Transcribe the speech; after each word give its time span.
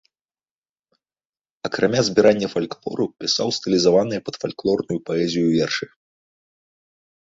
Акрамя 1.67 2.01
збірання 2.07 2.47
фальклору 2.55 3.05
пісаў 3.25 3.47
стылізаваныя 3.57 4.19
пад 4.31 4.35
фальклорную 4.45 4.99
паэзію 5.11 5.45
вершы. 5.57 5.85